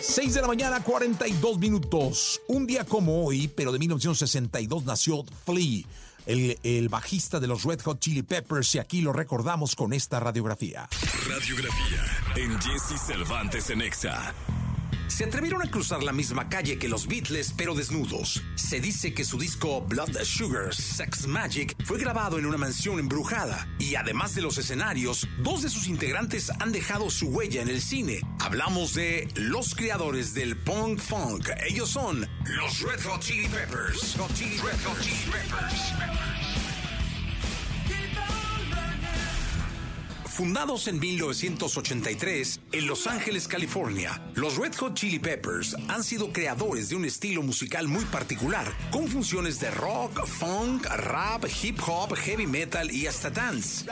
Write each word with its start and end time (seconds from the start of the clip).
6 0.00 0.34
de 0.34 0.40
la 0.40 0.46
mañana, 0.46 0.82
42 0.82 1.58
minutos. 1.58 2.40
Un 2.48 2.66
día 2.66 2.84
como 2.84 3.24
hoy, 3.24 3.48
pero 3.48 3.72
de 3.72 3.78
1962, 3.78 4.84
nació 4.84 5.24
Flea, 5.44 5.84
el, 6.26 6.58
el, 6.62 6.88
bajista 6.88 7.40
de 7.40 7.46
los 7.46 7.64
Red 7.64 7.80
Hot 7.82 7.98
Chili 7.98 8.22
Peppers, 8.22 8.74
y 8.74 8.78
aquí 8.78 9.00
lo 9.00 9.12
recordamos 9.12 9.74
con 9.74 9.92
esta 9.92 10.20
radiografía. 10.20 10.88
Radiografía 11.28 12.04
en 12.36 12.60
Jesse 12.60 13.00
Cervantes 13.06 13.70
en 13.70 13.82
Exa. 13.82 14.34
Se 15.08 15.24
atrevieron 15.24 15.62
a 15.62 15.70
cruzar 15.70 16.02
la 16.02 16.12
misma 16.12 16.48
calle 16.48 16.78
que 16.78 16.88
los 16.88 17.06
Beatles, 17.06 17.54
pero 17.56 17.74
desnudos. 17.74 18.42
Se 18.54 18.80
dice 18.80 19.14
que 19.14 19.24
su 19.24 19.38
disco 19.38 19.80
Blood 19.82 20.16
Sugar 20.22 20.74
Sex 20.74 21.26
Magic 21.26 21.74
fue 21.84 21.98
grabado 21.98 22.38
en 22.38 22.46
una 22.46 22.58
mansión 22.58 22.98
embrujada. 22.98 23.66
Y 23.78 23.94
además 23.94 24.34
de 24.34 24.42
los 24.42 24.58
escenarios, 24.58 25.26
dos 25.38 25.62
de 25.62 25.70
sus 25.70 25.88
integrantes 25.88 26.50
han 26.60 26.72
dejado 26.72 27.10
su 27.10 27.28
huella 27.28 27.62
en 27.62 27.68
el 27.68 27.80
cine. 27.80 28.20
Hablamos 28.40 28.94
de 28.94 29.28
los 29.34 29.74
creadores 29.74 30.34
del 30.34 30.56
punk 30.56 31.00
funk. 31.00 31.48
Ellos 31.68 31.90
son 31.90 32.28
los 32.44 32.80
Red 32.80 33.02
Hot 33.04 33.20
Chili 33.20 33.48
Peppers. 33.48 34.16
Red 34.16 34.20
Hot 34.20 34.34
Chili 34.34 34.58
Peppers. 35.30 36.27
Fundados 40.38 40.86
en 40.86 41.00
1983 41.00 42.60
en 42.70 42.86
Los 42.86 43.08
Ángeles, 43.08 43.48
California, 43.48 44.22
los 44.36 44.56
Red 44.56 44.72
Hot 44.76 44.94
Chili 44.94 45.18
Peppers 45.18 45.74
han 45.88 46.04
sido 46.04 46.32
creadores 46.32 46.90
de 46.90 46.94
un 46.94 47.04
estilo 47.04 47.42
musical 47.42 47.88
muy 47.88 48.04
particular, 48.04 48.64
con 48.92 49.08
funciones 49.08 49.58
de 49.58 49.72
rock, 49.72 50.24
funk, 50.26 50.86
rap, 50.86 51.44
hip 51.60 51.80
hop, 51.84 52.14
heavy 52.14 52.46
metal 52.46 52.88
y 52.88 53.08
hasta 53.08 53.30
dance. 53.30 53.84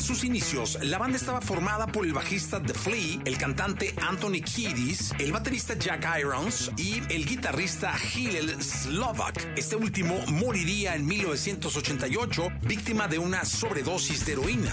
En 0.00 0.06
sus 0.06 0.24
inicios, 0.24 0.78
la 0.82 0.96
banda 0.96 1.18
estaba 1.18 1.42
formada 1.42 1.86
por 1.86 2.06
el 2.06 2.14
bajista 2.14 2.58
The 2.62 2.72
Flea, 2.72 3.20
el 3.26 3.36
cantante 3.36 3.94
Anthony 4.00 4.40
Kiedis, 4.42 5.12
el 5.18 5.30
baterista 5.30 5.74
Jack 5.78 6.08
Irons 6.18 6.72
y 6.78 7.02
el 7.10 7.26
guitarrista 7.26 7.92
Hillel 8.14 8.62
Slovak. 8.62 9.46
Este 9.58 9.76
último 9.76 10.18
moriría 10.28 10.96
en 10.96 11.04
1988 11.04 12.48
víctima 12.62 13.08
de 13.08 13.18
una 13.18 13.44
sobredosis 13.44 14.24
de 14.24 14.32
heroína. 14.32 14.72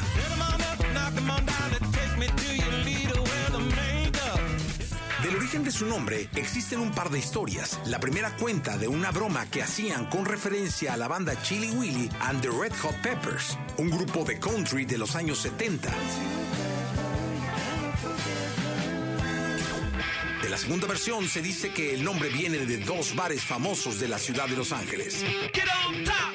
De 5.63 5.71
su 5.71 5.85
nombre 5.85 6.29
existen 6.35 6.79
un 6.79 6.91
par 6.91 7.09
de 7.09 7.19
historias. 7.19 7.79
La 7.85 7.99
primera 7.99 8.35
cuenta 8.35 8.77
de 8.77 8.87
una 8.87 9.11
broma 9.11 9.45
que 9.45 9.63
hacían 9.63 10.05
con 10.09 10.25
referencia 10.25 10.93
a 10.93 10.97
la 10.97 11.07
banda 11.07 11.41
Chili 11.41 11.69
Willy 11.71 12.09
and 12.21 12.41
the 12.41 12.49
Red 12.49 12.73
Hot 12.81 12.95
Peppers, 13.01 13.57
un 13.77 13.89
grupo 13.89 14.23
de 14.23 14.39
country 14.39 14.85
de 14.85 14.97
los 14.97 15.15
años 15.15 15.39
70. 15.39 15.89
De 20.41 20.49
la 20.49 20.57
segunda 20.57 20.87
versión 20.87 21.27
se 21.27 21.41
dice 21.41 21.71
que 21.71 21.93
el 21.93 22.03
nombre 22.03 22.29
viene 22.29 22.59
de 22.59 22.77
dos 22.77 23.15
bares 23.15 23.43
famosos 23.43 23.99
de 23.99 24.07
la 24.07 24.19
ciudad 24.19 24.47
de 24.47 24.55
Los 24.55 24.71
Ángeles. 24.71 25.23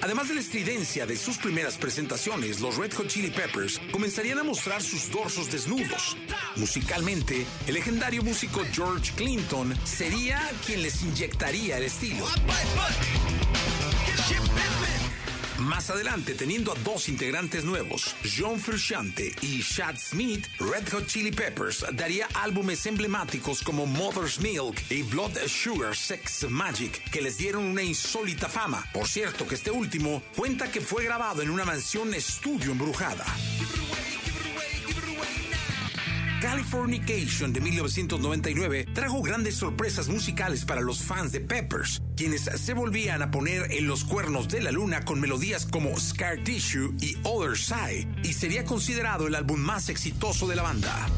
Además 0.00 0.28
de 0.28 0.34
la 0.34 0.40
estridencia 0.40 1.06
de 1.06 1.16
sus 1.16 1.38
primeras 1.38 1.78
presentaciones, 1.78 2.60
los 2.60 2.76
Red 2.76 2.92
Hot 2.94 3.06
Chili 3.06 3.30
Peppers 3.30 3.80
comenzarían 3.92 4.38
a 4.38 4.42
mostrar 4.42 4.82
sus 4.82 5.10
dorsos 5.10 5.50
desnudos. 5.50 6.16
Musicalmente, 6.56 7.46
el 7.66 7.74
legendario 7.74 8.22
músico 8.22 8.62
George 8.72 9.12
Clinton 9.14 9.74
sería 9.84 10.50
quien 10.66 10.82
les 10.82 11.02
inyectaría 11.02 11.78
el 11.78 11.84
estilo. 11.84 12.26
Más 15.62 15.90
adelante, 15.90 16.34
teniendo 16.34 16.72
a 16.72 16.74
dos 16.76 17.08
integrantes 17.08 17.64
nuevos, 17.64 18.16
John 18.36 18.58
Frusciante 18.58 19.32
y 19.42 19.62
Chad 19.62 19.96
Smith, 19.96 20.46
Red 20.58 20.88
Hot 20.90 21.06
Chili 21.06 21.30
Peppers 21.30 21.84
daría 21.92 22.26
álbumes 22.34 22.84
emblemáticos 22.86 23.62
como 23.62 23.86
Mother's 23.86 24.40
Milk 24.40 24.74
y 24.90 25.02
Blood 25.02 25.38
Sugar 25.46 25.96
Sex 25.96 26.50
Magic, 26.50 27.08
que 27.10 27.22
les 27.22 27.38
dieron 27.38 27.64
una 27.64 27.82
insólita 27.82 28.48
fama. 28.48 28.84
Por 28.92 29.06
cierto, 29.06 29.46
que 29.46 29.54
este 29.54 29.70
último 29.70 30.22
cuenta 30.34 30.70
que 30.70 30.80
fue 30.80 31.04
grabado 31.04 31.42
en 31.42 31.50
una 31.50 31.64
mansión 31.64 32.12
estudio 32.12 32.72
embrujada. 32.72 33.24
Californication 36.42 37.52
de 37.52 37.60
1999 37.60 38.86
trajo 38.92 39.22
grandes 39.22 39.54
sorpresas 39.54 40.08
musicales 40.08 40.64
para 40.64 40.80
los 40.80 41.00
fans 41.00 41.30
de 41.30 41.38
Peppers, 41.38 42.02
quienes 42.16 42.42
se 42.42 42.74
volvían 42.74 43.22
a 43.22 43.30
poner 43.30 43.70
en 43.70 43.86
los 43.86 44.02
cuernos 44.02 44.48
de 44.48 44.60
la 44.60 44.72
luna 44.72 45.04
con 45.04 45.20
melodías 45.20 45.64
como 45.64 45.96
Scar 46.00 46.42
Tissue 46.42 46.96
y 47.00 47.16
Other 47.22 47.56
Side, 47.56 48.08
y 48.24 48.32
sería 48.32 48.64
considerado 48.64 49.28
el 49.28 49.36
álbum 49.36 49.60
más 49.60 49.88
exitoso 49.88 50.48
de 50.48 50.56
la 50.56 50.62
banda. 50.62 51.08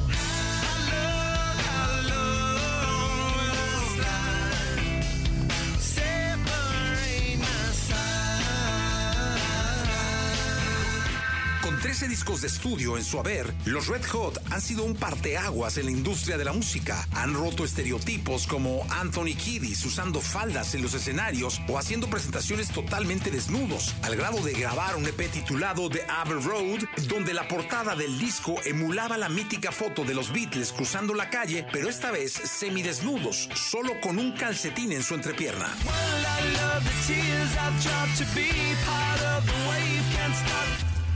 13 11.85 12.09
discos 12.09 12.41
de 12.41 12.47
estudio 12.47 12.97
en 12.97 13.05
su 13.05 13.19
haber, 13.19 13.53
los 13.67 13.89
Red 13.89 14.07
Hot 14.07 14.43
han 14.51 14.63
sido 14.63 14.85
un 14.85 14.95
parteaguas 14.95 15.77
en 15.77 15.85
la 15.85 15.91
industria 15.91 16.39
de 16.39 16.45
la 16.47 16.55
música. 16.55 17.07
Han 17.13 17.35
roto 17.35 17.63
estereotipos 17.63 18.47
como 18.47 18.87
Anthony 18.89 19.37
Kiddis 19.37 19.85
usando 19.85 20.23
faldas 20.23 20.75
en 20.75 20.81
los 20.81 20.95
escenarios 20.95 21.61
o 21.69 21.77
haciendo 21.77 22.09
presentaciones 22.09 22.69
totalmente 22.69 23.31
desnudos, 23.31 23.95
al 24.01 24.17
grado 24.17 24.41
de 24.41 24.55
grabar 24.55 24.97
un 24.97 25.05
EP 25.05 25.31
titulado 25.31 25.91
The 25.91 26.07
Abbey 26.09 26.43
Road, 26.43 26.85
donde 27.07 27.35
la 27.35 27.47
portada 27.49 27.95
del 27.95 28.19
disco 28.19 28.55
emulaba 28.65 29.19
la 29.19 29.29
mítica 29.29 29.71
foto 29.71 30.05
de 30.05 30.15
los 30.15 30.33
Beatles 30.33 30.73
cruzando 30.73 31.13
la 31.13 31.29
calle, 31.29 31.67
pero 31.71 31.91
esta 31.91 32.11
vez 32.11 32.33
semidesnudos, 32.33 33.51
solo 33.55 34.01
con 34.01 34.19
un 34.19 34.33
calcetín 34.33 34.91
en 34.93 35.03
su 35.03 35.15
entrepierna. 35.15 35.69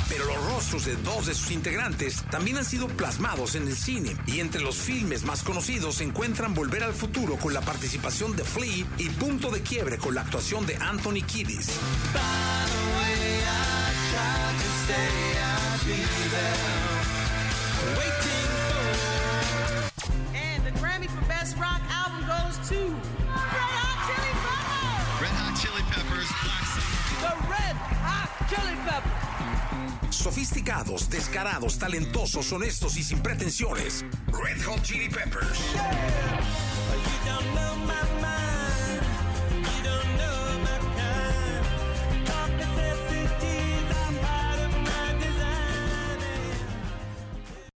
Pero 0.08 0.24
los 0.24 0.44
rostros 0.46 0.84
de 0.86 0.96
dos 0.96 1.26
de 1.26 1.34
sus 1.34 1.50
integrantes 1.50 2.24
también 2.30 2.58
han 2.58 2.64
sido 2.64 2.88
plasmados 2.88 3.54
en 3.54 3.68
el 3.68 3.76
cine 3.76 4.16
y 4.26 4.40
entre 4.40 4.62
los 4.62 4.76
filmes 4.76 5.24
más 5.24 5.42
conocidos 5.42 5.96
se 5.96 6.04
encuentran 6.04 6.54
Volver 6.54 6.82
al 6.82 6.94
Futuro 6.94 7.36
con 7.36 7.52
la 7.52 7.60
participación 7.60 8.34
de 8.36 8.44
Flea 8.44 8.86
y 8.98 9.08
Punto 9.10 9.50
de 9.50 9.62
Quiebre 9.62 9.98
con 9.98 10.14
la 10.14 10.22
actuación 10.22 10.66
de 10.66 10.76
Anthony 10.76 11.22
Kiddis. 11.26 11.68
Sofisticados, 30.18 31.08
descarados, 31.08 31.78
talentosos, 31.78 32.50
honestos 32.52 32.96
y 32.96 33.04
sin 33.04 33.20
pretensiones. 33.20 34.04
Red 34.26 34.60
Hot 34.64 34.82
Chili 34.82 35.08
Peppers. 35.08 35.58
You 37.08 38.67